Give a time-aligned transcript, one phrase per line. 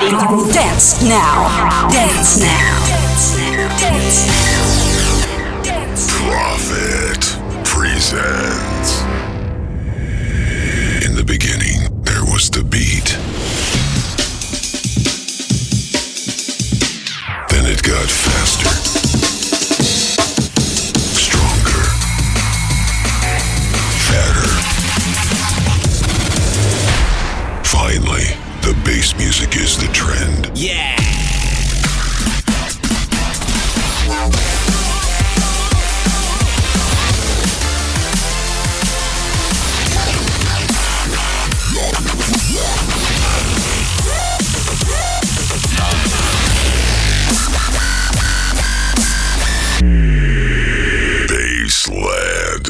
[0.00, 1.90] Everybody dance now.
[1.90, 2.86] Dance now.
[2.86, 3.78] Dance now.
[3.80, 5.62] Dance now.
[5.64, 6.30] Dance now.
[6.30, 8.77] Prophet presents.
[29.92, 30.50] Trend.
[30.54, 30.96] Yeah.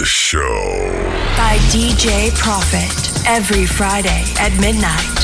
[0.04, 0.88] Show.
[1.36, 5.17] by DJ Profit every Friday at midnight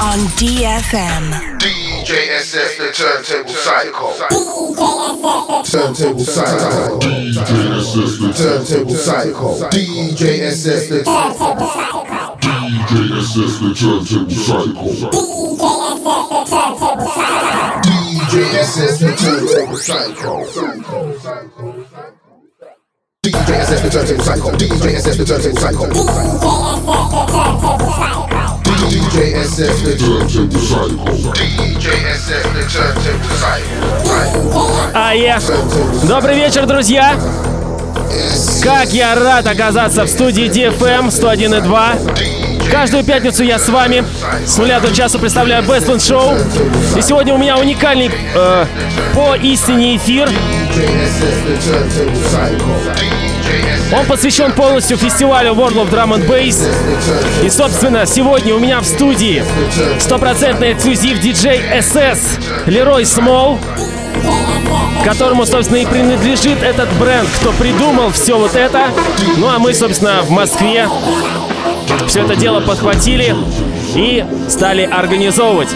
[0.00, 1.58] on DFM.
[1.58, 4.14] DJSS, the turntable cycle.
[5.64, 7.00] Turntable cycle.
[7.00, 9.58] DJSS, the turntable cycle.
[9.70, 12.04] DJSS, the turntable cycle.
[12.38, 15.10] DJSS, the turntable cycle.
[18.38, 20.46] DJSS, the turntable cycle.
[23.24, 24.52] DJSS, the turntable cycle.
[24.52, 25.88] DJSS, the turntable cycle.
[34.94, 35.40] А я.
[36.04, 37.18] Добрый вечер, друзья!
[38.62, 42.70] Как я рад оказаться в студии DFM 101.2.
[42.70, 44.04] Каждую пятницу я с вами
[44.46, 46.38] с нуля до часа представляю Bestland Show.
[46.98, 48.66] И сегодня у меня уникальный э,
[49.14, 50.28] по истине эфир.
[53.92, 56.62] Он посвящен полностью фестивалю World of Drum and Bass.
[57.42, 59.42] И, собственно, сегодня у меня в студии
[59.98, 63.58] стопроцентный эксклюзив диджей SS Лерой Смол,
[65.04, 68.88] которому, собственно, и принадлежит этот бренд, кто придумал все вот это.
[69.36, 70.88] Ну, а мы, собственно, в Москве
[72.06, 73.34] все это дело подхватили
[73.94, 75.68] и стали организовывать.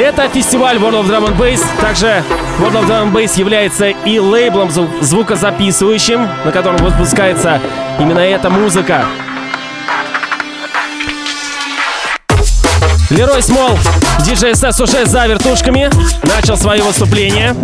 [0.00, 1.60] Это фестиваль World of Drum and Bass.
[1.78, 2.24] Также
[2.58, 7.60] World of Drum and Bass является и лейблом зву- звукозаписывающим, на котором выпускается
[7.98, 9.04] именно эта музыка.
[13.10, 13.78] Лерой Смол,
[14.24, 15.90] диджей СС уже за вертушками,
[16.22, 17.54] начал свое выступление.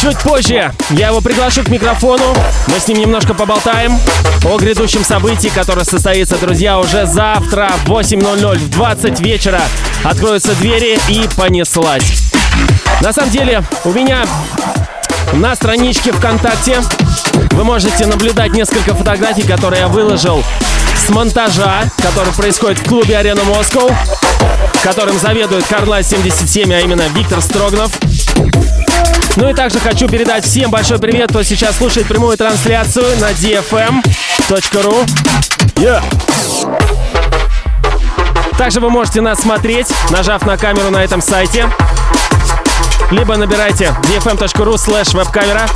[0.00, 2.34] Чуть позже я его приглашу к микрофону.
[2.68, 3.98] Мы с ним немножко поболтаем
[4.46, 9.60] о грядущем событии, которое состоится, друзья, уже завтра в 8.00 в 20 вечера.
[10.02, 12.32] Откроются двери и понеслась.
[13.02, 14.24] На самом деле, у меня
[15.34, 16.80] на страничке ВКонтакте
[17.50, 20.42] вы можете наблюдать несколько фотографий, которые я выложил
[20.96, 23.90] с монтажа, который происходит в клубе Арена Москва,
[24.82, 27.92] которым заведует Карла 77, а именно Виктор Строгнов.
[29.36, 35.06] Ну и также хочу передать всем большой привет, кто сейчас слушает прямую трансляцию на dfm.ru.
[35.76, 36.02] Yeah.
[38.58, 41.66] Также вы можете нас смотреть, нажав на камеру на этом сайте.
[43.10, 45.66] Либо набирайте dfm.ru слэш веб-камера.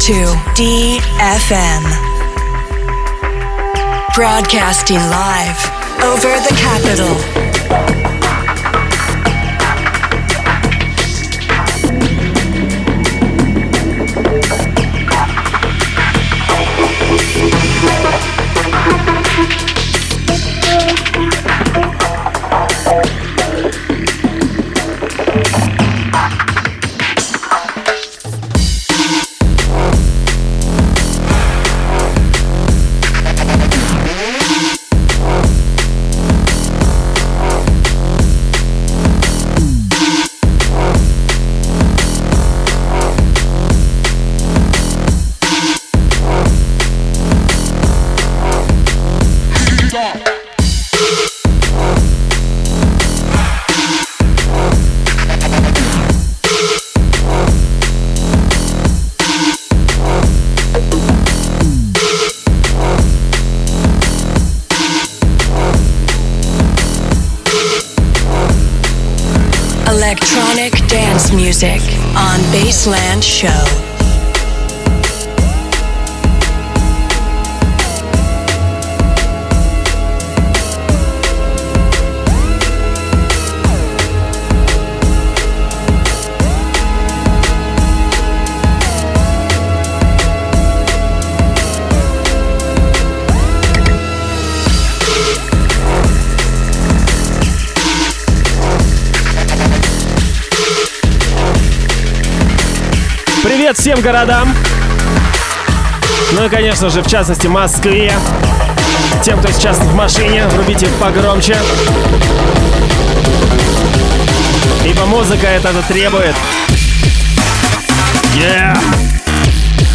[0.00, 0.14] To
[0.56, 1.82] DFM.
[4.14, 5.58] Broadcasting live
[6.02, 7.39] over the capital.
[103.42, 104.54] Привет всем городам!
[106.32, 108.12] Ну и, конечно же, в частности, Москве.
[109.24, 111.56] Тем, кто сейчас в машине, врубите погромче.
[114.84, 116.34] Ибо музыка это требует.
[118.36, 118.78] Yeah!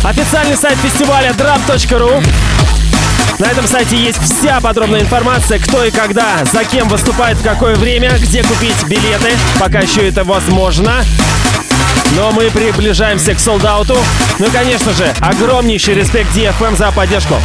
[0.04, 2.24] Официальный сайт фестиваля drop.ru
[3.38, 7.76] на этом сайте есть вся подробная информация, кто и когда, за кем выступает, в какое
[7.76, 11.04] время, где купить билеты, пока еще это возможно.
[12.16, 13.98] Но мы приближаемся к солдауту.
[14.40, 17.36] Ну конечно же, огромнейший респект DFM за поддержку.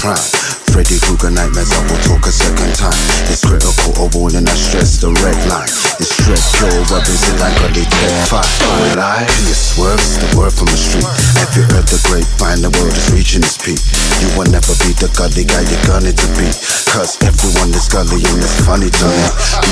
[0.00, 0.39] trance.
[0.80, 2.96] Freddy Krueger nightmares, I will talk a second time.
[3.28, 5.68] It's critical, of wall and I stress the red line.
[6.00, 8.48] It's stress pure weapons, it like a terrified.
[8.64, 11.04] Don't lie, it's the word from the street.
[11.36, 13.76] Have you heard the grapevine, the world is reaching its peak.
[14.24, 16.48] You will never be the gully guy you're gonna to be.
[16.96, 19.26] Cause everyone is gully and it's funny to me.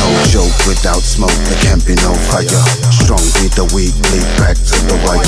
[0.05, 2.61] No joke without smoke, there can't be no fire.
[2.93, 5.25] Strong beat the weak, lead back to the wire.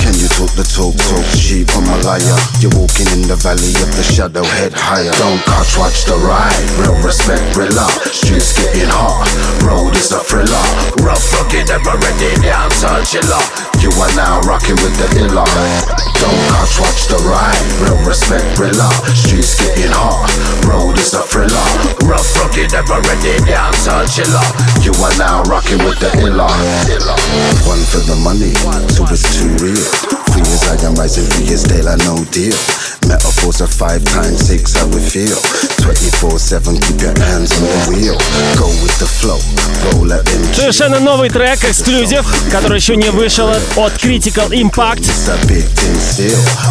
[0.00, 2.40] Can you talk the talk, talk cheap, I'm a liar.
[2.64, 5.17] You're walking in the valley of the shadow, head higher.
[5.18, 6.54] Don't catch, watch the ride.
[6.78, 7.90] Real respect, real love.
[8.06, 9.26] Streets getting hot.
[9.66, 10.62] Road is a thriller.
[11.02, 13.42] Rough, rugged, ever ready, dancer, chiller.
[13.82, 15.42] You are now rocking with the illa.
[16.22, 17.58] Don't catch, watch the ride.
[17.82, 18.94] Real respect, real love.
[19.10, 20.30] Streets getting hot.
[20.62, 21.66] Road is a thriller.
[22.06, 24.46] Rough, rugged, ever ready, dancer, chiller.
[24.86, 26.46] You are now rocking with the illa.
[27.66, 28.54] One for the money,
[28.94, 30.27] two is too real.
[30.38, 32.54] Three years I am rising, three years daylight, no deal.
[33.08, 35.34] Metaphors are five times six, how we feel.
[35.82, 38.14] 24-7, keep your hands on the wheel.
[38.54, 39.40] Go with the flow,
[39.90, 40.54] roll at them.
[40.54, 45.10] Совершенно новый трек, эксклюзив, который еще не вышел от Critical Impact.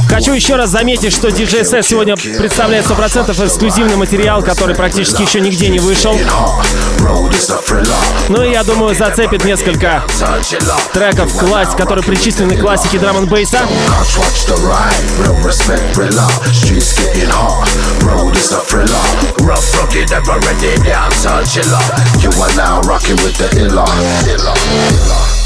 [0.09, 5.41] Хочу еще раз заметить, что DJ Set сегодня представляет 100% эксклюзивный материал, который практически еще
[5.41, 6.17] нигде не вышел.
[8.29, 10.03] Ну и я думаю, зацепит несколько
[10.93, 13.56] треков, класс, которые причислены к классике драм н бейса
[16.53, 17.67] Streets getting hot,
[18.05, 19.05] road is a thriller.
[19.45, 21.81] Rough, rugged, ever ready, dancer, chiller.
[22.21, 23.85] You are now rocking with the illa.
[24.27, 25.36] illa, illa,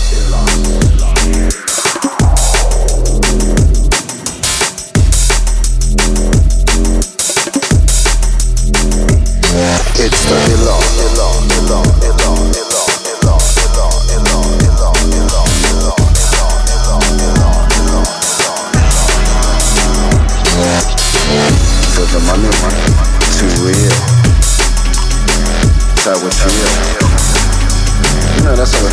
[23.62, 23.94] real.
[26.01, 26.50] That's how.
[28.36, 28.89] You know, that's how.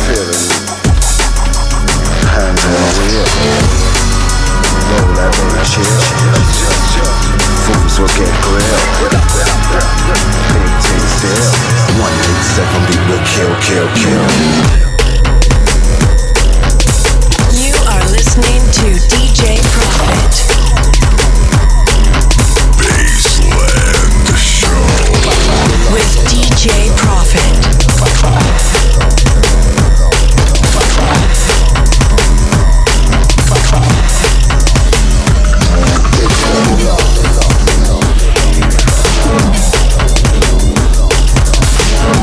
[2.29, 3.49] Hands on baby
[5.65, 5.85] chill.
[7.65, 8.85] Fools will get grilled.
[10.53, 10.73] Big
[11.17, 11.49] still.
[11.97, 14.25] 187 beat will kill, kill, kill.
[17.57, 20.98] You are listening to DJ Profit.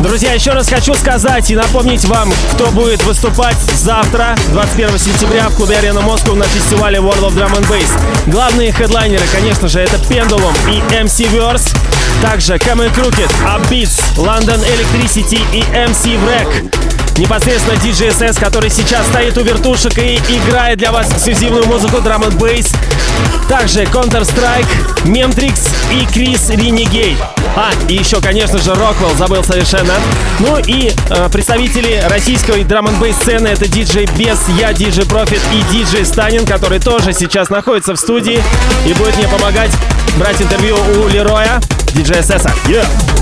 [0.03, 5.57] Друзья, еще раз хочу сказать и напомнить вам, кто будет выступать завтра, 21 сентября, в
[5.57, 7.91] клубе Арена Москва на фестивале World of Drum and Bass.
[8.27, 11.76] Главные хедлайнеры, конечно же, это Pendulum и MC Verse.
[12.29, 17.19] Также Camel Crooked, Upbeats, London Electricity и MC Wreck.
[17.19, 22.29] Непосредственно DJ SS, который сейчас стоит у вертушек и играет для вас эксклюзивную музыку Drum
[22.37, 22.75] Bass.
[23.49, 27.17] Также Counter-Strike, Memtrix и Крис Renegade.
[27.57, 29.95] А, и еще, конечно же, Роквелл, забыл совершенно.
[30.41, 35.73] Ну и э, представители российской драм н сцены это диджей Бес, я диджей Профит и
[35.73, 38.43] диджей Станин, который тоже сейчас находится в студии
[38.87, 39.71] и будет мне помогать
[40.19, 41.61] брать интервью у Лероя,
[41.95, 42.53] диджея Сесса.
[42.67, 43.16] Yeah.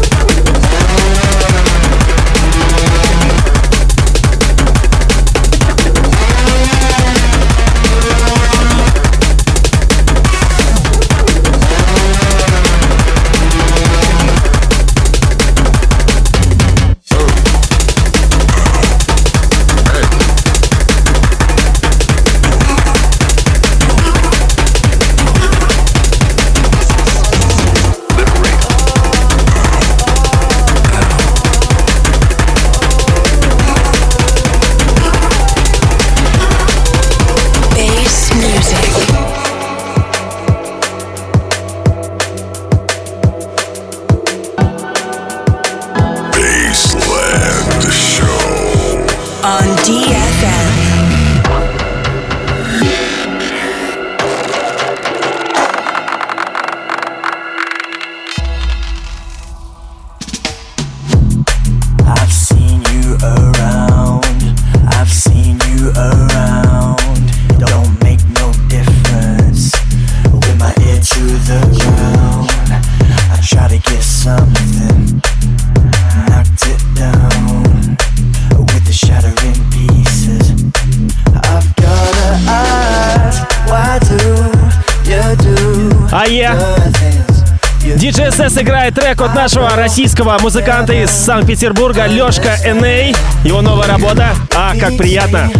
[89.24, 93.16] От нашего российского музыканта из Санкт-Петербурга Лёшка Эней.
[93.42, 94.34] Его новая работа.
[94.54, 95.50] А, как приятно.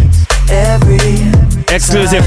[1.67, 2.23] Эксклюзив.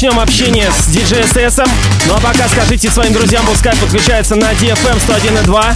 [0.00, 1.68] Начнем общение с DJ SS.
[2.06, 5.74] Ну а пока скажите своим друзьям, пускай подключается на DFM 101.2.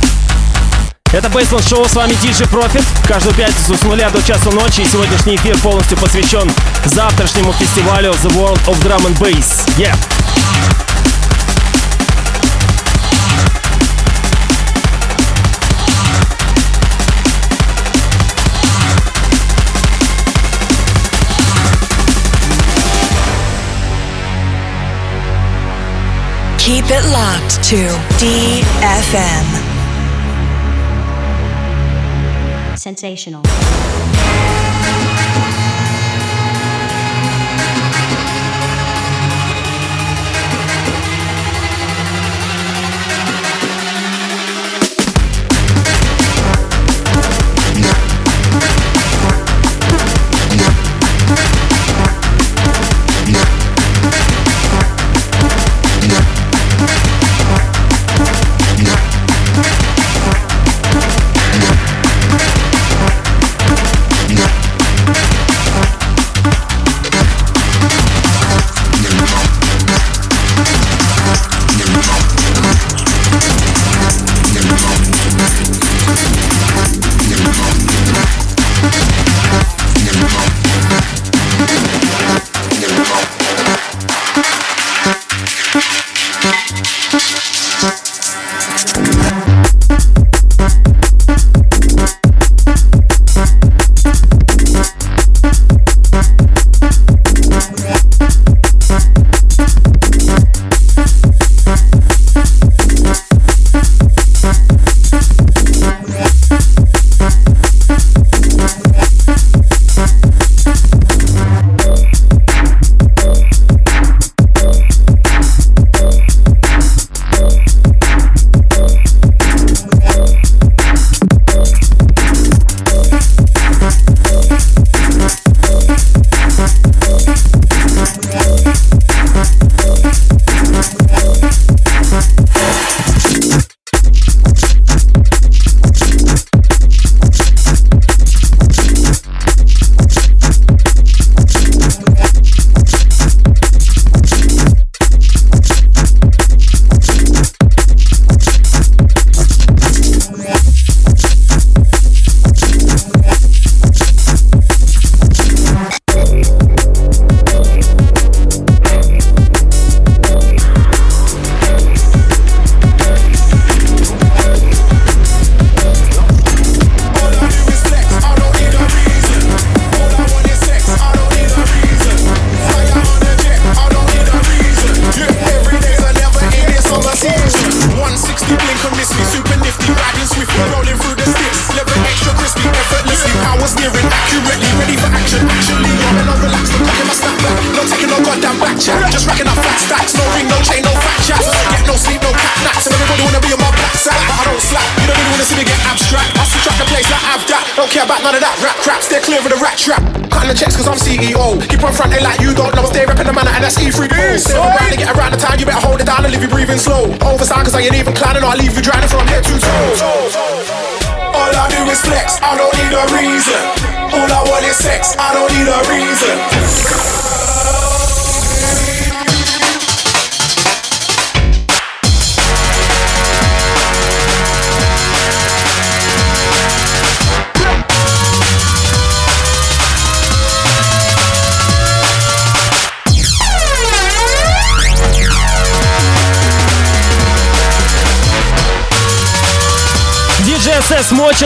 [1.12, 2.84] Это Бейсленд Шоу, с вами DJ Profit.
[3.08, 4.82] Каждую пятницу с нуля до часу ночи.
[4.82, 6.48] И сегодняшний эфир полностью посвящен
[6.84, 9.66] завтрашнему фестивалю The World of Drum and Bass.
[9.76, 10.81] Yeah!
[26.64, 27.76] Keep it locked to
[28.22, 29.46] DFM.
[32.78, 33.42] Sensational.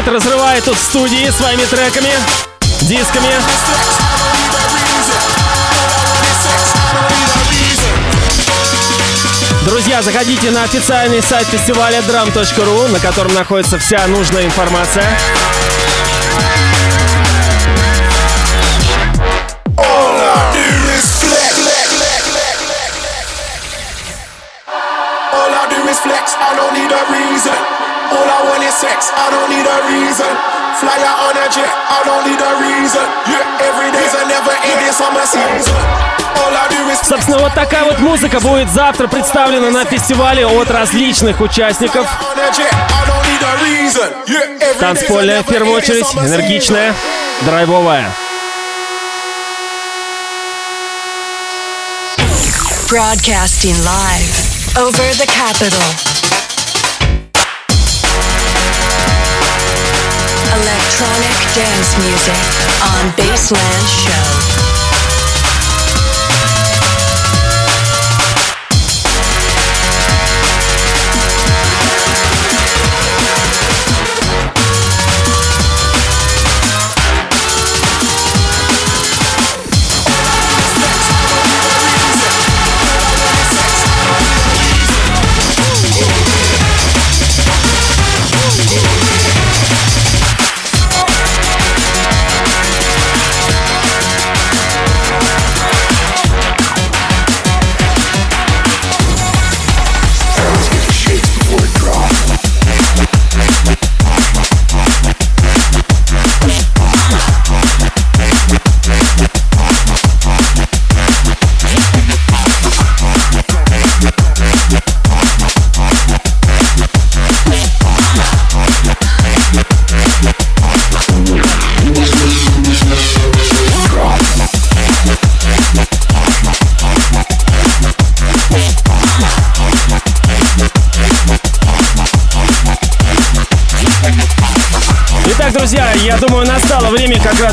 [0.07, 2.11] Мочит, разрывает тут студии своими треками,
[2.83, 3.31] дисками.
[9.64, 15.05] Друзья, заходите на официальный сайт фестиваля drum.ru, на котором находится вся нужная информация.
[26.05, 27.86] Flex, I don't need a reason.
[28.12, 30.31] All I want is sex, I don't need a reason.
[30.79, 33.05] Fly out on a jet, I don't need a reason.
[33.27, 35.75] Yeah, every day's a never ending summer season.
[36.38, 37.09] All I do is flex.
[37.09, 42.07] Собственно, вот такая вот музыка будет завтра представлена на фестивале от различных участников.
[44.79, 46.95] Танцпольная в первую очередь, энергичная,
[47.42, 48.11] драйвовая.
[52.88, 56.15] Broadcasting live over the capital.
[60.57, 62.47] Electronic dance music
[62.81, 64.56] on Baseland Show.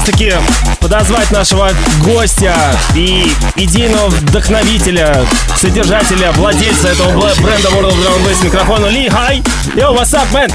[0.04, 0.34] Раз-таки
[0.82, 1.70] подозвать нашего
[2.04, 2.54] гостя
[2.96, 7.12] и идейного вдохновителя, содержателя, владельца этого
[7.42, 9.08] бренда World of Drum Bass микрофона Ли.
[9.10, 9.42] Hi!
[9.76, 10.52] Yo, what's up, man?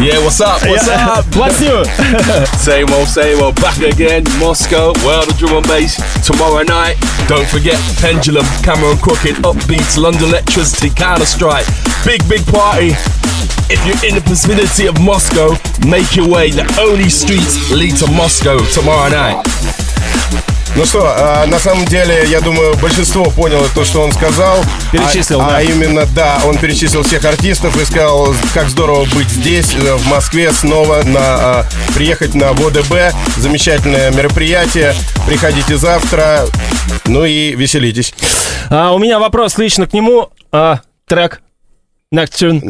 [0.00, 0.62] Yeah, what's up?
[0.62, 1.18] What's Yeah.
[1.18, 1.26] up?
[1.34, 1.84] What's new?
[2.58, 3.60] Same old, same old.
[3.60, 5.98] Back again, Moscow, World of Drum and Bass.
[6.24, 6.96] Tomorrow night,
[7.28, 11.66] don't forget Pendulum, Cameron Crooked, Upbeats, London Electricity, Counter Strike.
[12.04, 12.96] Big, big party.
[13.68, 16.50] If you're in the vicinity of Moscow, make your way.
[16.50, 19.42] The only streets lead to Moscow tomorrow night.
[20.74, 24.56] Ну что, а, на самом деле, я думаю, большинство поняло то, что он сказал.
[24.90, 25.56] Перечислил, а, да.
[25.58, 30.06] А именно, да, он перечислил всех артистов и сказал, как здорово быть здесь, э, в
[30.06, 33.14] Москве, снова на а, приехать на ВОДБ.
[33.36, 34.94] Замечательное мероприятие.
[35.26, 36.46] Приходите завтра.
[37.04, 38.14] Ну и веселитесь.
[38.70, 40.30] А, у меня вопрос лично к нему.
[40.52, 41.42] А, трек.
[42.12, 42.60] Next tune.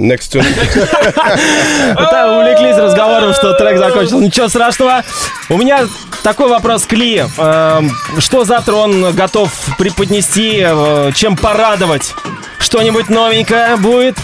[1.96, 4.16] Да, увлеклись разговором, что трек закончился.
[4.24, 5.02] Ничего страшного.
[5.48, 5.87] У меня
[6.22, 7.24] такой вопрос к Ли.
[7.38, 12.14] Эм, Что завтра он готов преподнести, э, чем порадовать?
[12.61, 14.16] Что-нибудь новенькое будет?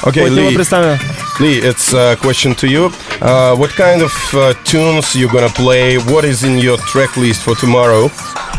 [0.00, 0.50] Хоть его
[1.40, 2.90] Lee, it's a question to you.
[3.20, 5.96] Uh, what kind of uh, tunes you're gonna play?
[5.96, 8.10] What is in your track list for tomorrow?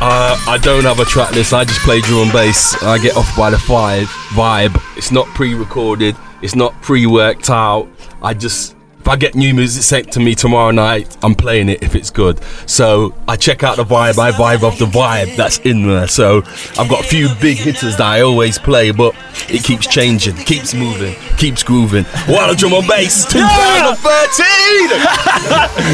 [0.01, 1.53] Uh, I don't have a track list.
[1.53, 2.75] I just play drum and bass.
[2.83, 4.75] I get off by the five vibe.
[4.97, 6.15] It's not pre-recorded.
[6.41, 7.87] It's not pre-worked out.
[8.21, 11.83] I just if I get new music sent to me tomorrow night, I'm playing it
[11.83, 12.39] if it's good.
[12.65, 14.17] So I check out the vibe.
[14.17, 16.07] I vibe off the vibe that's in there.
[16.07, 16.43] So
[16.79, 19.13] I've got a few big hitters that I always play, but
[19.49, 22.05] it keeps changing, keeps moving, keeps grooving.
[22.29, 24.45] Wild drum and bass 2013.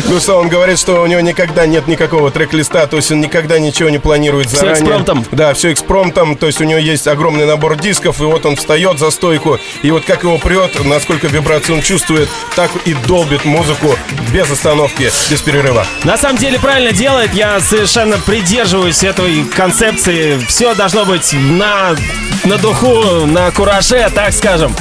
[0.10, 3.58] Ну что, он говорит, что у него никогда нет никакого трек-листа, то есть он никогда
[3.60, 4.74] ничего не планирует заранее.
[4.82, 5.26] экспромтом.
[5.32, 9.00] Да, все экспромтом, то есть у него есть огромный набор дисков, и вот он встает
[9.00, 13.96] за стойку, и вот как его прет, насколько вибрацию он чувствует, так и долбит музыку
[14.32, 15.86] без остановки, без перерыва.
[16.04, 20.38] На самом деле правильно делает, я совершенно придерживаюсь этой концепции.
[20.48, 21.96] Все должно быть на,
[22.44, 24.76] на духу, на кураже, так скажем.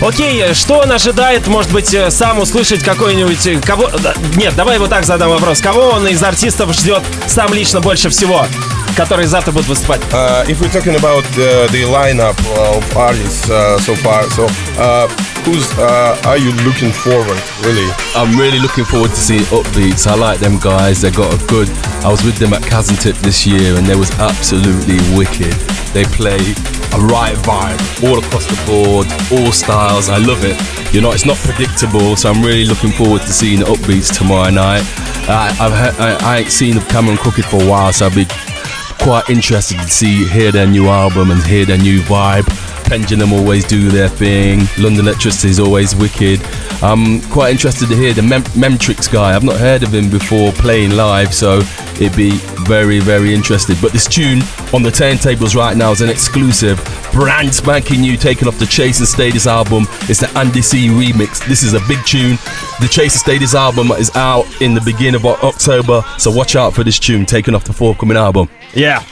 [0.00, 3.46] Окей, что он ожидает, может быть, э, сам услышать какой-нибудь...
[3.46, 3.90] э, Кого...
[4.36, 5.60] Нет, давай вот так задам вопрос.
[5.60, 8.46] Кого он из артистов ждет сам лично больше всего,
[8.96, 10.00] которые завтра будут выступать?
[10.10, 14.48] Uh, if we're talking about the, the lineup of artists uh, so far, so
[14.78, 15.08] uh,
[15.44, 17.88] who's uh, are you looking forward really?
[18.14, 20.06] I'm really looking forward to seeing Upbeats.
[20.06, 21.00] I like them guys.
[21.02, 21.68] They got a good.
[22.04, 25.52] I was with them at Kazantip this year, and they was absolutely wicked.
[25.92, 26.40] They play
[26.92, 30.08] a right vibe all across the board, all styles.
[30.08, 30.56] I love it.
[30.94, 34.50] You know, it's not predictable, so I'm really looking forward to seeing the Upbeats tomorrow
[34.50, 34.82] night.
[35.28, 38.26] I, I've he- I, I ain't seen Cameron Crooked for a while, so I'll be
[39.02, 42.46] quite interested to see hear their new album and hear their new vibe.
[42.94, 44.60] Pendulum always do their thing.
[44.78, 46.40] London Electricity is always wicked.
[46.80, 49.34] I'm quite interested to hear the Mem- Memtrix guy.
[49.34, 51.58] I've not heard of him before playing live, so
[51.94, 52.30] it'd be
[52.68, 53.76] very, very interested.
[53.82, 56.78] But this tune on the turntables right now is an exclusive,
[57.10, 59.86] brand spanking new, taken off the Chase and Status album.
[60.02, 61.44] It's the Andy C remix.
[61.48, 62.36] This is a big tune.
[62.78, 66.72] The Chase and Status album is out in the beginning of October, so watch out
[66.74, 68.48] for this tune, taken off the forthcoming album.
[68.72, 69.04] Yeah.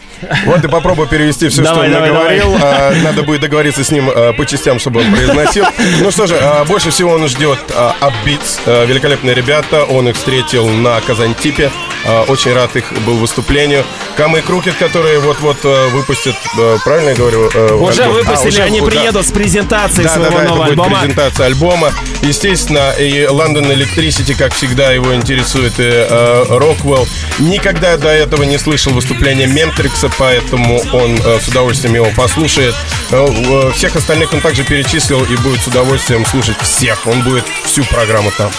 [0.47, 2.57] Вот и попробуй перевести все, что Давай, он давай, наговорил.
[2.63, 5.65] А, Надо будет договориться с ним а, по частям, чтобы он произносил.
[6.01, 8.87] Ну что же, а, больше всего он ждет а, Upbeats.
[8.87, 9.85] Великолепные ребята.
[9.85, 11.71] Он их встретил на Казантипе.
[12.05, 13.85] А, Очень рад их был выступлению.
[14.17, 17.47] Камы Крукет, которые вот-вот а, выпустят, а, правильно я говорю?
[17.81, 18.17] Уже альбом?
[18.19, 18.87] выпустили, А, уже, они да.
[18.87, 21.01] приедут с презентацией Да, да, своего да, это нового будет альбома.
[21.01, 21.93] презентация альбома.
[22.23, 27.07] Естественно, и London Electricity, как всегда, его интересует, и э, Rockwell.
[27.39, 32.75] Никогда до этого не слышал выступления Ментрикса, поэтому он э, с удовольствием его послушает.
[33.11, 37.07] Э, э, Всех остальных он также перечислил и будет с удовольствием слушать всех.
[37.07, 38.51] Он будет всю программу там.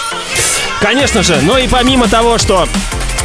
[0.80, 2.68] Конечно же, но и помимо того, что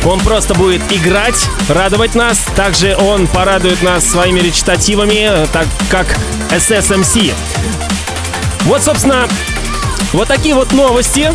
[0.05, 6.07] он просто будет играть, радовать нас, также он порадует нас своими речитативами, э, так как
[6.51, 7.33] SSMC.
[8.62, 9.27] Вот, собственно,
[10.13, 11.31] вот такие вот новости.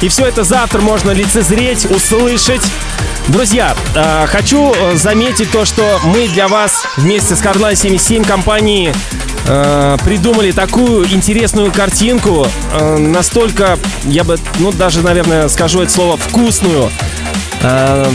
[0.00, 2.62] И все это завтра можно лицезреть, услышать.
[3.28, 8.92] Друзья, э, хочу э, заметить то, что мы для вас вместе с Hardline 77 компанией
[9.46, 16.16] э, придумали такую интересную картинку, э, настолько, я бы, ну даже, наверное, скажу это слово,
[16.16, 16.90] вкусную.
[17.62, 18.10] Э,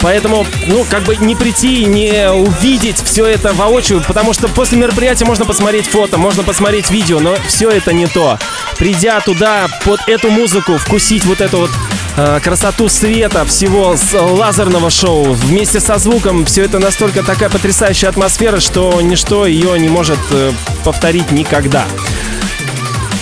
[0.00, 5.24] Поэтому, ну, как бы не прийти, не увидеть все это воочию, потому что после мероприятия
[5.24, 8.38] можно посмотреть фото, можно посмотреть видео, но все это не то.
[8.78, 11.70] Придя туда под эту музыку, вкусить вот эту вот
[12.42, 19.00] красоту света, всего лазерного шоу, вместе со звуком, все это настолько такая потрясающая атмосфера, что
[19.00, 20.52] ничто ее не может э,
[20.84, 21.86] повторить никогда.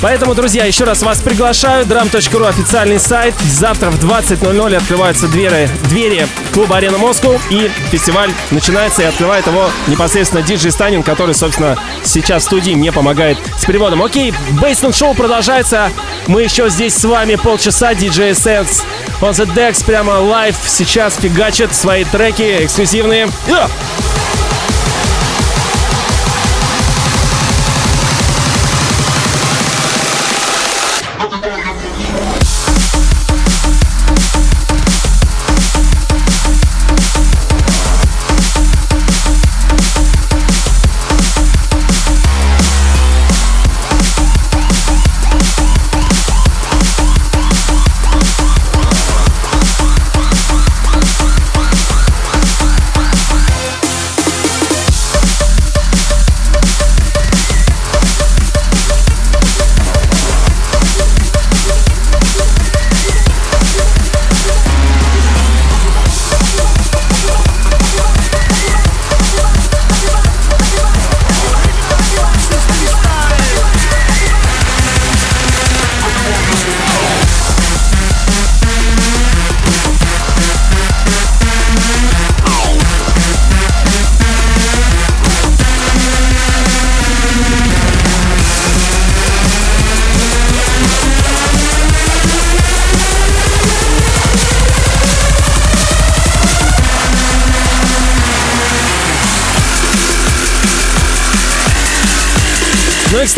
[0.02, 1.86] Поэтому, друзья, еще раз вас приглашаю.
[1.86, 3.34] Drum.ru официальный сайт.
[3.40, 7.40] Завтра в 20.00 открываются двери, двери клуба Arena Moscow.
[7.50, 12.92] И фестиваль начинается и открывает его непосредственно диджей Станин, который, собственно, сейчас в студии мне
[12.92, 14.02] помогает с переводом.
[14.02, 15.90] Окей, Bassland Show продолжается.
[16.26, 17.94] Мы еще здесь с вами полчаса.
[17.94, 18.82] Диджей Sense
[19.20, 23.28] on the decks прямо live сейчас фигачит свои треки эксклюзивные.
[23.46, 23.70] Yeah!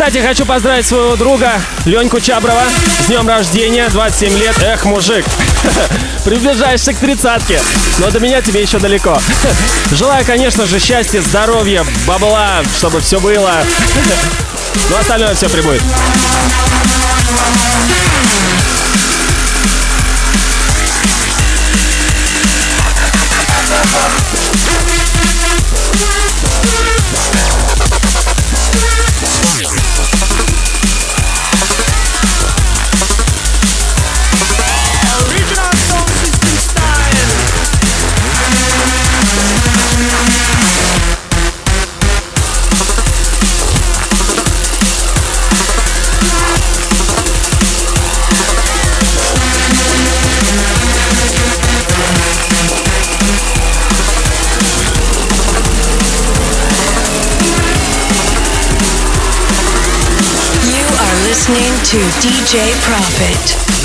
[0.09, 2.63] Кстати, хочу поздравить своего друга Леньку Чаброва
[3.03, 4.55] с днем рождения, 27 лет.
[4.63, 5.23] Эх, мужик,
[6.25, 7.61] приближаешься к тридцатке,
[7.99, 9.19] но до меня тебе еще далеко.
[9.91, 13.51] Желаю, конечно же, счастья, здоровья, бабла, чтобы все было.
[14.89, 15.83] Но ну, остальное все прибудет.
[61.89, 63.78] To DJ Profit.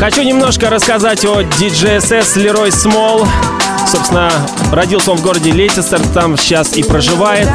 [0.00, 3.28] Хочу немножко рассказать о DJ SS Leroy Small.
[3.86, 4.32] Собственно,
[4.72, 7.46] родился он в городе Лейцестер, там сейчас и проживает.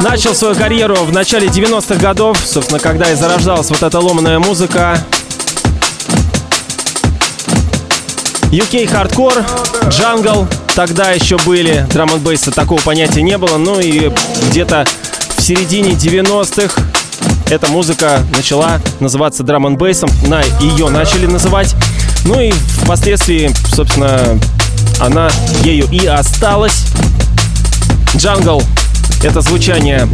[0.00, 4.98] Начал свою карьеру в начале 90-х годов, собственно, когда и зарождалась вот эта ломаная музыка.
[8.50, 9.34] UK хардкор,
[9.88, 14.10] джангл, тогда еще были, драм н бейса такого понятия не было, ну и
[14.48, 14.86] где-то
[15.36, 16.80] в середине 90-х
[17.50, 19.76] эта музыка начала называться драм н
[20.28, 21.74] на ее начали называть.
[22.24, 24.38] Ну и впоследствии, собственно,
[25.00, 25.30] она
[25.64, 26.84] ею и осталась.
[28.16, 28.62] Джангл—
[29.24, 30.08] это звучание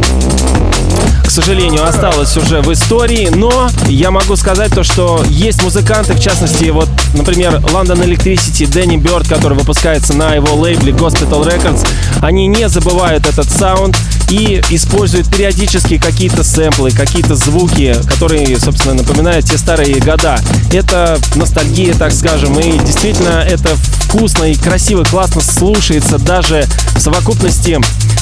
[1.43, 6.69] сожалению, осталось уже в истории, но я могу сказать то, что есть музыканты, в частности,
[6.69, 11.87] вот, например, London Elektricity, Danny Byrd, который выпускается на его лейбле Hospital Records,
[12.21, 13.95] они не забывают этот саунд
[14.31, 20.39] и используют периодически какие-то сэмплы, какие-то звуки, которые, собственно, напоминают те старые года.
[20.73, 27.79] Это ностальгия, так скажем, и действительно это вкусно и красиво, классно слушается даже в совокупности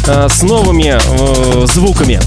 [0.08, 2.20] э, с новыми э, звуками.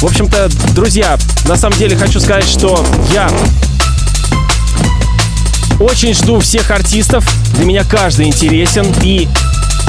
[0.00, 2.82] В общем-то, друзья, на самом деле хочу сказать, что
[3.12, 3.30] я
[5.78, 7.28] очень жду всех артистов.
[7.56, 8.86] Для меня каждый интересен.
[9.02, 9.28] И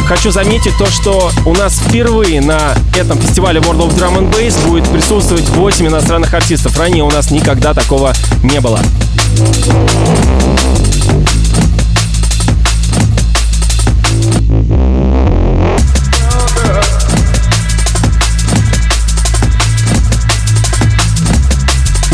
[0.06, 4.62] хочу заметить то, что у нас впервые на этом фестивале World of Drum and Bass
[4.68, 6.78] будет присутствовать 8 иностранных артистов.
[6.78, 8.82] Ранее у нас никогда такого не было.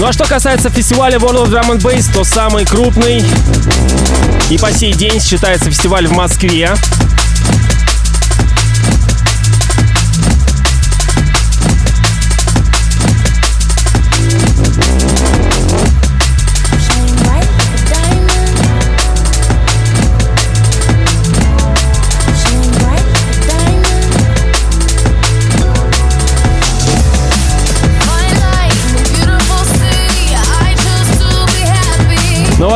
[0.08, 3.22] А что касается фестиваля World of Drum and Bass, то самый крупный
[4.50, 6.74] и по сей день считается фестиваль в Москве.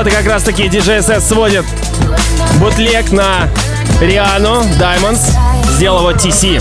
[0.03, 1.65] Вот как раз таки DJ SS сводит
[2.59, 3.47] бутлег на
[3.99, 5.21] Риану Diamonds.
[5.75, 6.59] Сделал его TC.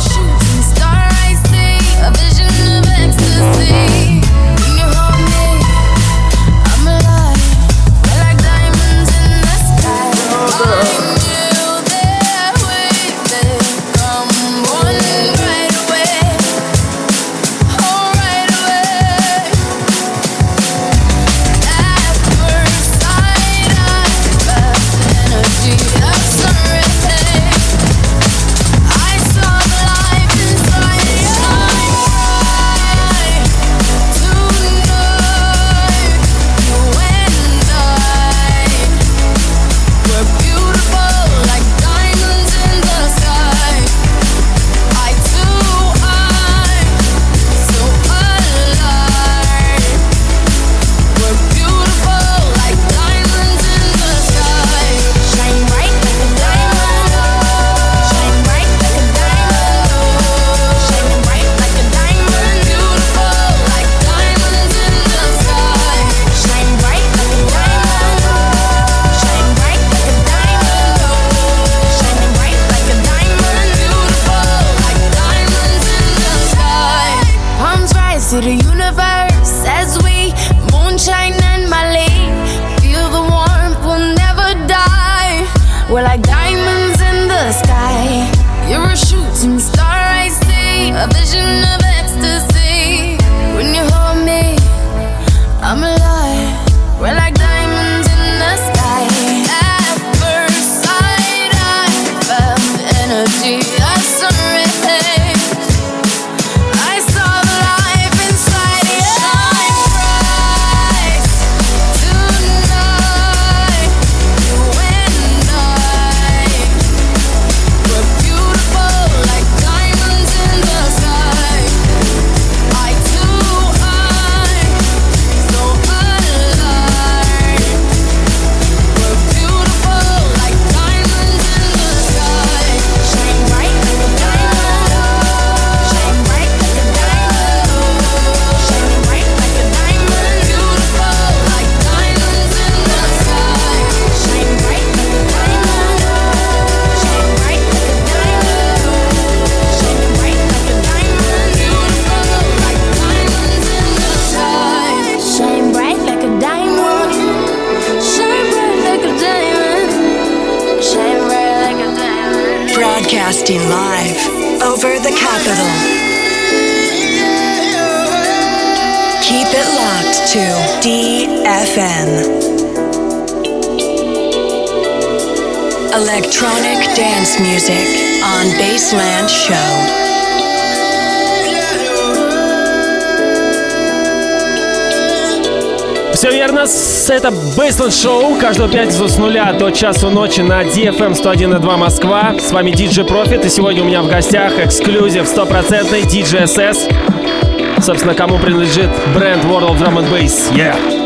[186.20, 186.66] Все верно,
[187.08, 188.38] это Baseline Show.
[188.38, 192.34] Каждую пятницу с нуля до часу ночи на DFM 101.2 Москва.
[192.38, 193.46] С вами DJ Profit.
[193.46, 197.80] И сегодня у меня в гостях эксклюзив стопроцентный DJ SS.
[197.80, 200.54] Собственно, кому принадлежит бренд World of Drum and Bass.
[200.54, 200.99] Yeah.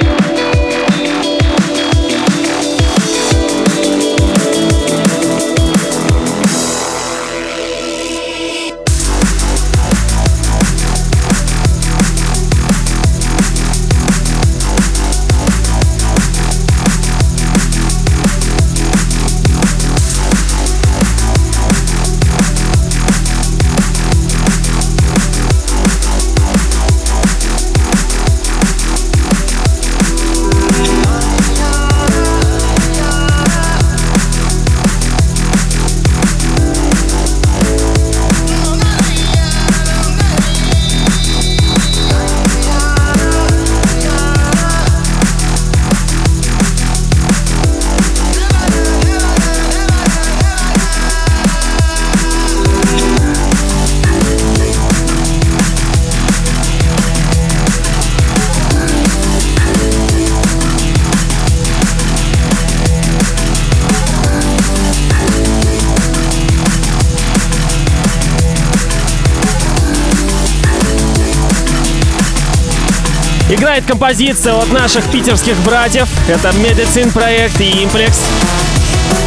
[73.75, 76.09] Играет композиция от наших питерских братьев.
[76.29, 78.19] Это Medicine проект и Implex.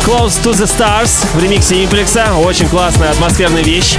[0.06, 2.42] Close to the Stars в ремиксе Implex.
[2.42, 3.98] Очень классная атмосферная вещь.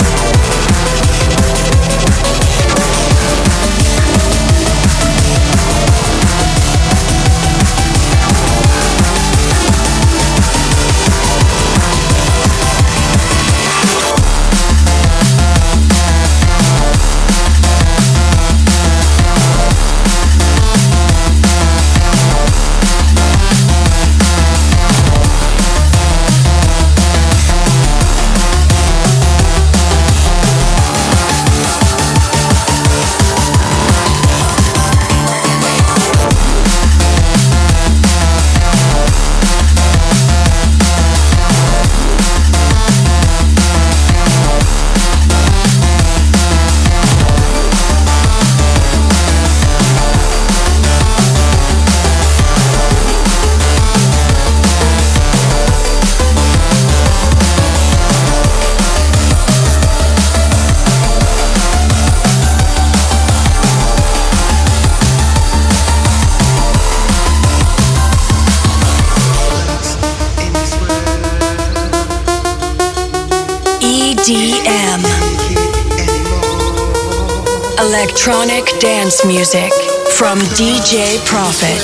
[79.09, 79.72] Dance music
[80.18, 81.80] from DJ Profit.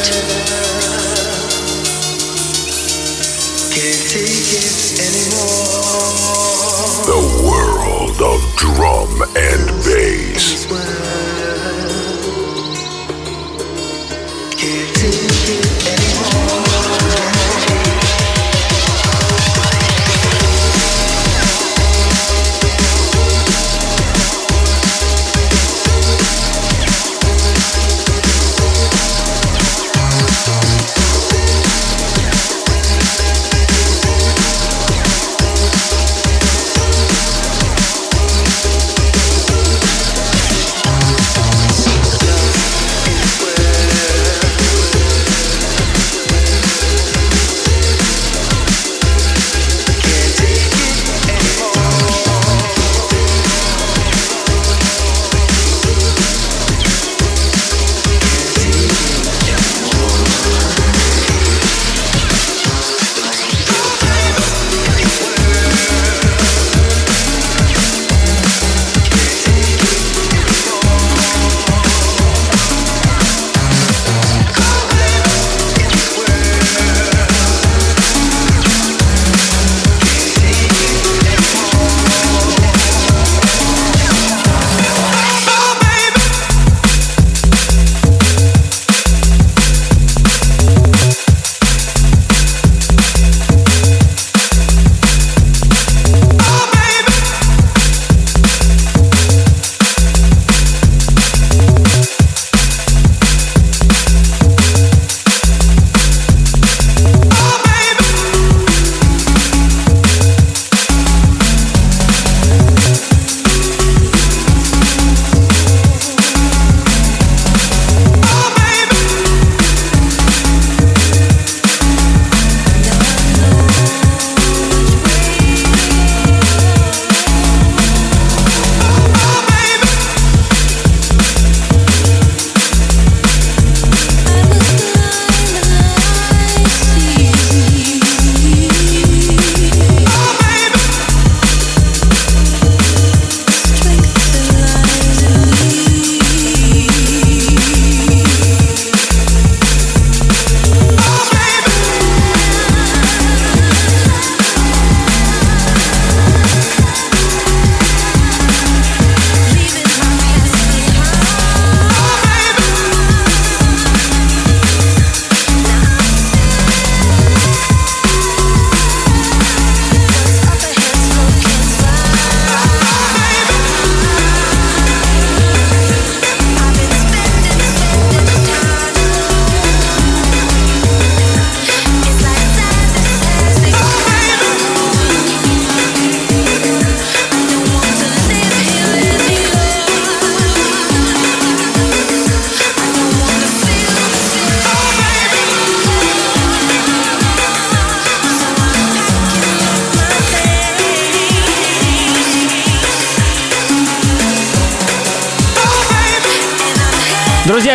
[7.07, 10.94] The world of drum and bass.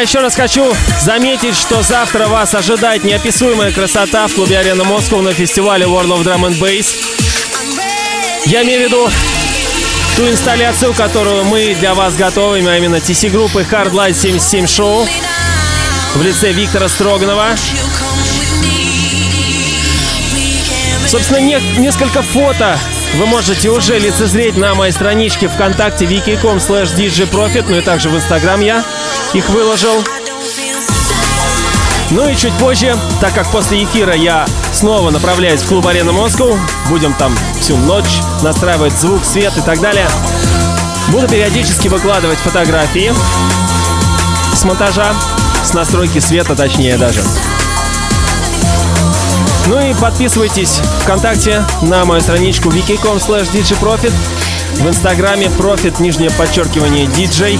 [0.09, 0.65] Еще раз хочу
[0.99, 6.23] заметить, что завтра вас ожидает неописуемая красота в клубе Арена Москва на фестивале World of
[6.23, 6.95] Drum and Bass.
[8.47, 9.09] Я имею в виду
[10.15, 15.07] ту инсталляцию, которую мы для вас готовим, а именно TC-группы Hard Light 77 Show
[16.15, 17.49] в лице Виктора Строганова.
[21.07, 22.79] Собственно, не, несколько фото
[23.13, 28.15] вы можете уже лицезреть на моей страничке ВКонтакте wiki.com slash djprofit, ну и также в
[28.15, 28.83] Инстаграм я
[29.33, 30.03] их выложил.
[32.11, 36.57] Ну и чуть позже, так как после эфира я снова направляюсь в клуб Арена Москву,
[36.89, 40.07] будем там всю ночь настраивать звук, свет и так далее,
[41.09, 43.13] буду периодически выкладывать фотографии
[44.55, 45.13] с монтажа,
[45.63, 47.23] с настройки света точнее даже.
[49.67, 54.13] Ну и подписывайтесь ВКонтакте на мою страничку wiki.com slash djprofit,
[54.79, 57.59] в Инстаграме Profit, нижнее подчеркивание, DJ.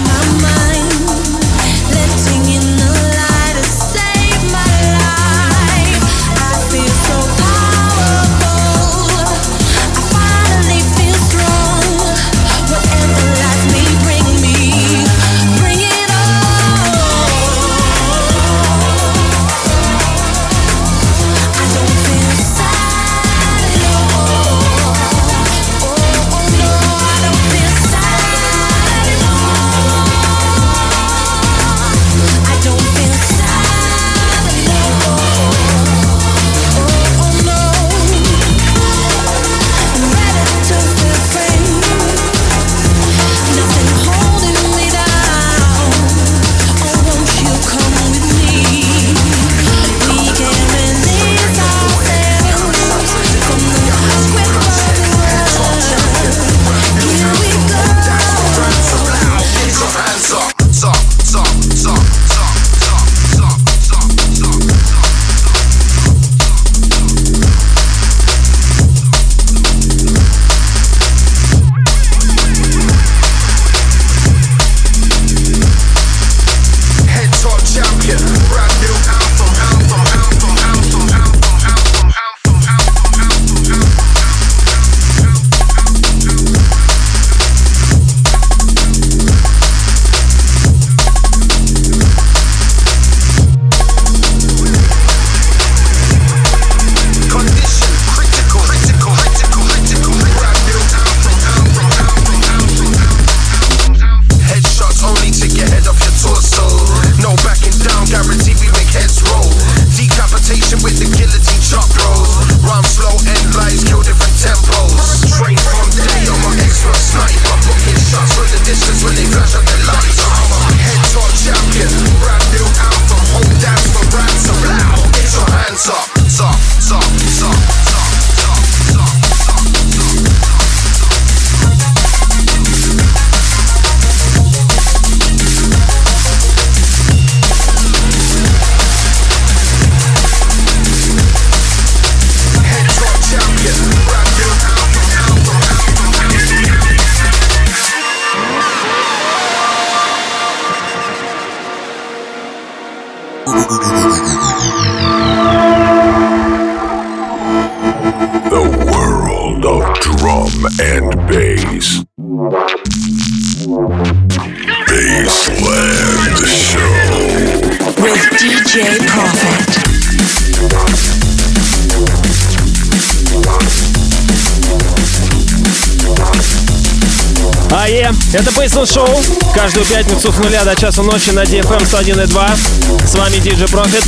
[178.80, 179.22] Бейсл Шоу.
[179.54, 183.06] Каждую пятницу с нуля до часу ночи на DFM 101.2.
[183.06, 184.06] С вами DJ Profit.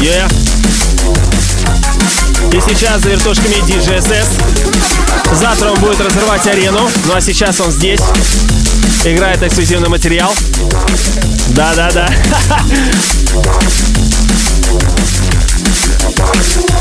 [0.00, 0.30] Yeah.
[2.54, 4.28] И сейчас за вертушками DJ SS.
[5.34, 6.88] Завтра он будет разрывать арену.
[7.06, 8.00] Ну а сейчас он здесь.
[9.04, 10.32] Играет эксклюзивный материал.
[11.48, 12.08] Да-да-да.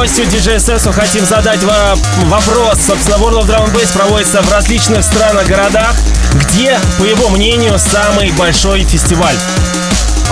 [0.00, 1.94] гостю DJ SSу хотим задать во-
[2.24, 2.78] вопрос.
[2.86, 5.94] Собственно, World of Drum and Bass проводится в различных странах, городах.
[6.32, 9.36] Где, по его мнению, самый большой фестиваль?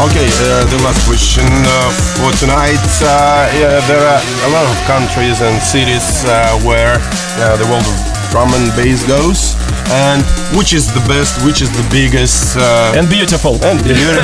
[0.01, 2.81] Okay, uh, the last question uh, for tonight.
[3.03, 6.95] Uh, yeah, there are a lot of countries and cities uh, where
[7.43, 9.55] uh, the world of drum and bass goes.
[9.91, 10.23] And
[10.57, 11.45] which is the best?
[11.45, 12.57] Which is the biggest?
[12.57, 13.59] Uh, and beautiful.
[13.62, 14.23] And beautiful.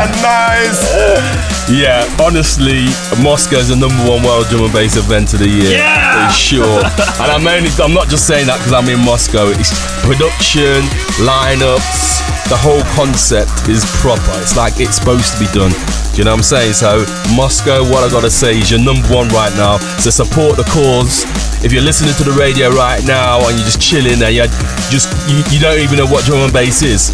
[0.00, 1.57] and nice.
[1.68, 2.88] Yeah, honestly,
[3.20, 5.76] Moscow is the number one world drum and bass event of the year.
[5.76, 6.32] Yeah!
[6.32, 6.80] For sure.
[7.20, 9.52] and I'm only I'm not just saying that because I'm in Moscow.
[9.52, 10.80] It's production,
[11.20, 14.32] lineups, the whole concept is proper.
[14.40, 15.68] It's like it's supposed to be done.
[16.16, 16.72] Do you know what I'm saying?
[16.72, 17.04] So
[17.36, 19.76] Moscow, what I gotta say is you're number one right now.
[20.00, 21.28] So support the cause.
[21.60, 24.48] If you're listening to the radio right now and you're just chilling and you
[24.88, 27.12] just you, you don't even know what drum and bass is,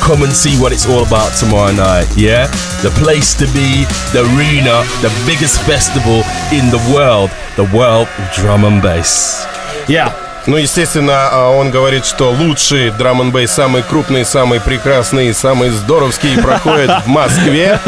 [0.00, 2.06] come and see what it's all about tomorrow night.
[2.16, 2.46] Yeah,
[2.82, 6.22] the place to be, the arena, the biggest festival
[6.52, 9.44] in the world, the world of drum and bass.
[9.88, 10.14] Yeah.
[10.46, 15.70] Ну, естественно, а, он говорит, что лучший драм н бейс, самый крупный, самый прекрасный, самый
[15.70, 17.80] здоровский проходит в Москве.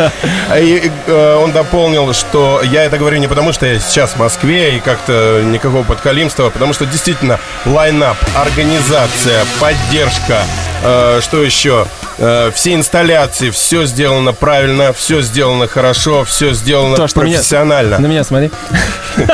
[0.57, 4.77] И э, он дополнил, что я это говорю не потому, что я сейчас в Москве
[4.77, 10.43] и как-то никакого подколимства, а потому что действительно лайнап, организация, поддержка,
[10.83, 11.87] э, что еще?
[12.21, 17.37] Э, все инсталляции, все сделано правильно, все сделано хорошо, все сделано То, что на меня-
[17.37, 17.99] профессионально.
[17.99, 18.51] На меня смотри.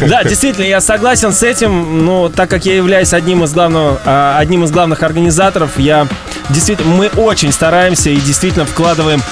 [0.00, 2.04] Да, действительно, я согласен с этим.
[2.04, 6.06] Но так как я являюсь одним из главного, а, одним из главных организаторов, я
[6.50, 9.22] действительно, мы очень стараемся и действительно вкладываем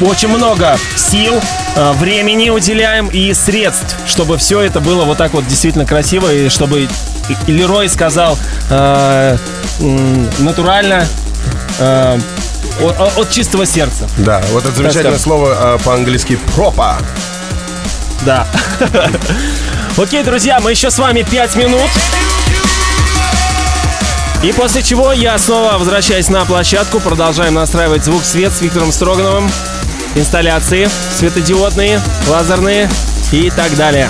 [0.00, 1.40] очень много сил,
[1.76, 6.48] а, времени уделяем и средств, чтобы все это было вот так вот действительно красиво и
[6.48, 6.88] чтобы
[7.46, 8.36] Лерой сказал
[8.70, 9.36] э,
[10.40, 11.06] натурально
[11.78, 12.18] э,
[12.80, 14.08] от, от чистого сердца.
[14.18, 15.18] Да, вот это замечательное скажем.
[15.18, 16.98] слово а, по-английски пропа.
[18.22, 18.46] Да.
[19.96, 21.90] Окей, друзья, мы еще с вами 5 минут.
[24.42, 29.48] И после чего я снова возвращаюсь на площадку, продолжаем настраивать звук, свет с Виктором Строгановым,
[30.16, 32.90] инсталляции светодиодные, лазерные
[33.30, 34.08] и так далее.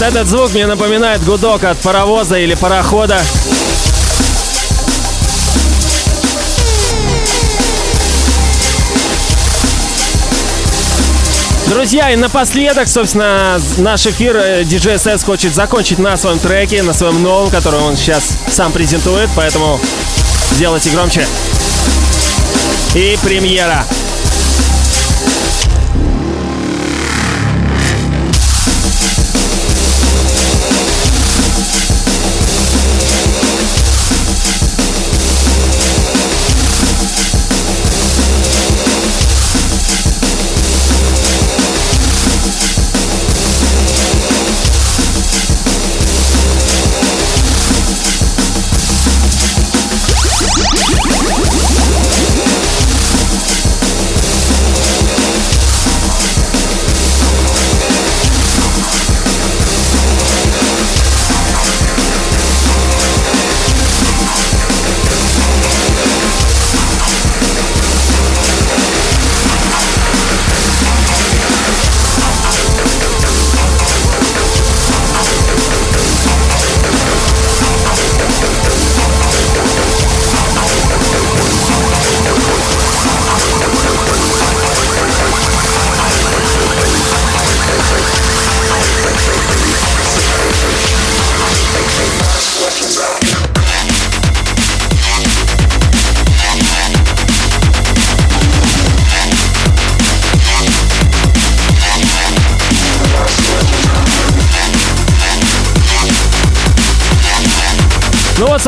[0.00, 3.20] Вот этот звук мне напоминает гудок от паровоза или парохода.
[11.66, 16.94] Друзья, и напоследок, собственно, наш эфир э, DJ SS хочет закончить на своем треке, на
[16.94, 19.78] своем новом, который он сейчас сам презентует, поэтому
[20.52, 21.26] сделайте громче.
[22.94, 23.84] И премьера.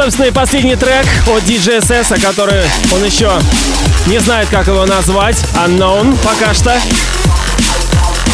[0.02, 2.60] Собственно, и последний трек от DJ SS, который
[2.92, 3.30] он еще
[4.06, 5.36] не знает, как его назвать.
[5.64, 6.76] Unknown пока что.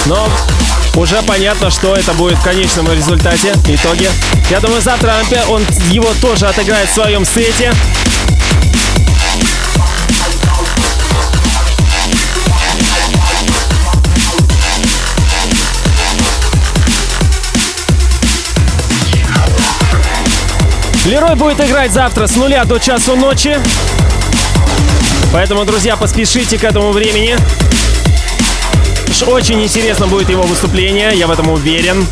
[0.07, 0.31] Но
[0.95, 4.09] уже понятно, что это будет в конечном результате, итоге.
[4.49, 5.13] Я думаю, завтра
[5.49, 7.75] он его тоже отыграет в своем сете.
[21.07, 23.59] Лерой будет играть завтра с нуля до часу ночи.
[25.33, 27.37] Поэтому, друзья, поспешите к этому времени.
[29.27, 32.07] Очень интересно будет его выступление, я в этом уверен.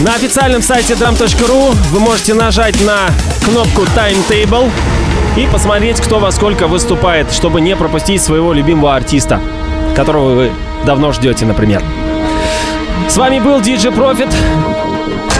[0.00, 3.10] На официальном сайте drum.ru вы можете нажать на
[3.44, 4.70] кнопку Timetable
[5.36, 9.40] и посмотреть, кто во сколько выступает, чтобы не пропустить своего любимого артиста,
[9.94, 10.52] которого вы
[10.84, 11.82] давно ждете, например.
[13.14, 14.28] С вами был DJ Profit.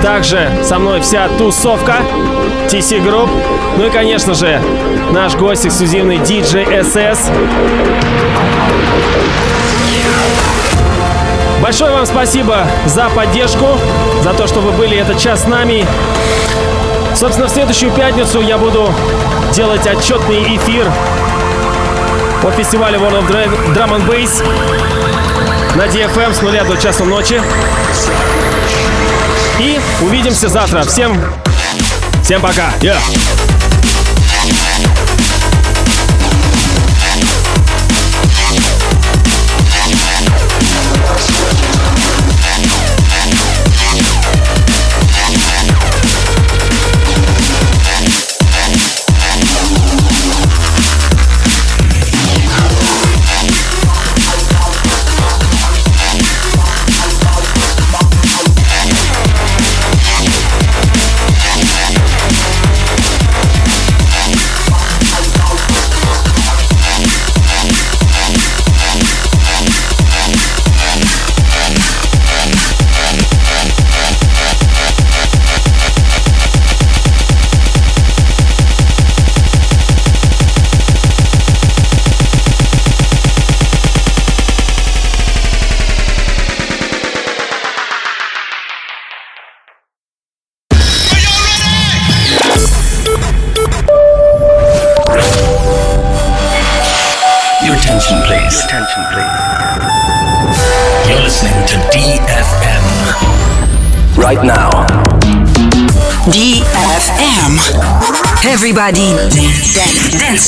[0.00, 1.96] Также со мной вся тусовка
[2.68, 3.28] TC Group.
[3.76, 4.62] Ну и, конечно же,
[5.10, 7.18] наш гость эксклюзивный DJ SS.
[11.60, 13.66] Большое вам спасибо за поддержку,
[14.22, 15.84] за то, что вы были этот час с нами.
[17.16, 18.94] Собственно, в следующую пятницу я буду
[19.52, 20.88] делать отчетный эфир
[22.40, 24.44] по фестивалю World of Drum and Bass
[25.76, 27.40] на DFM с нуля до часу ночи.
[29.58, 30.82] И увидимся завтра.
[30.82, 31.20] Всем,
[32.22, 32.72] всем пока.
[32.80, 33.33] Yeah.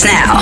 [0.05, 0.36] now.